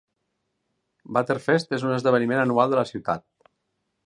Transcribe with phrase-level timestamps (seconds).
[1.17, 3.29] Butterfest és un esdeveniment anual de la ciutat.